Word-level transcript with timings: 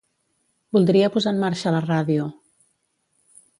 Voldria 0.77 1.09
posar 1.17 1.35
en 1.37 1.43
marxa 1.45 1.75
la 1.77 1.83
ràdio. 1.85 2.27